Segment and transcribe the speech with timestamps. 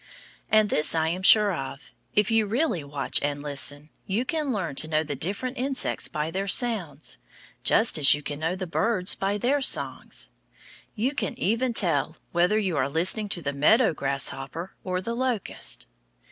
[0.49, 4.73] And this I am sure of; if you really watch and listen, you can learn
[4.77, 7.19] to know the different insects by their sounds,
[7.63, 10.31] just as you can know the birds by their songs.
[10.95, 15.85] You can even tell whether you are listening to the meadow grasshopper, or the locust.